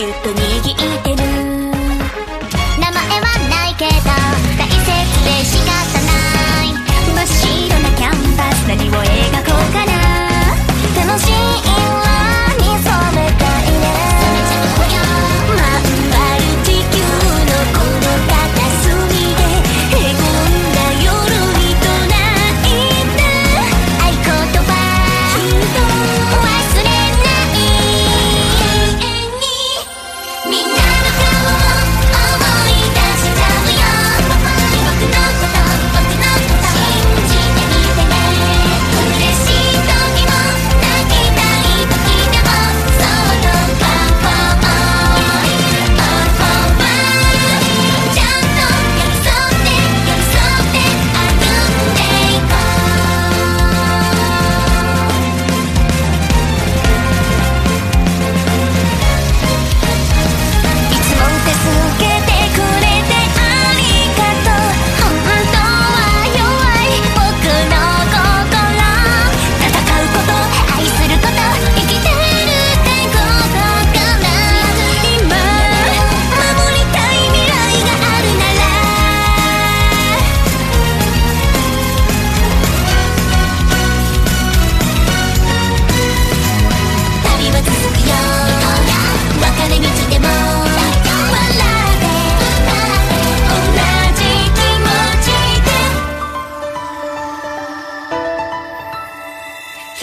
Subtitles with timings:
[0.00, 0.49] guilty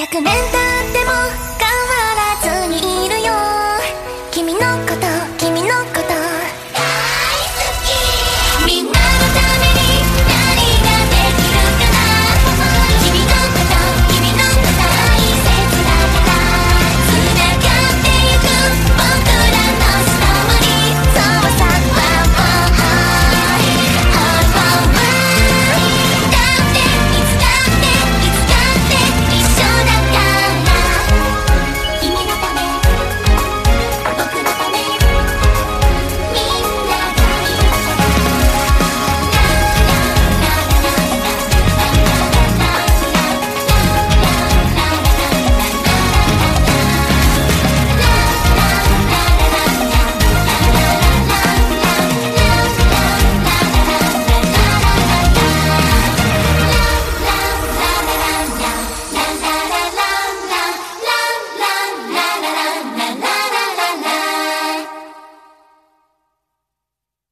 [0.10, 0.77] 100年単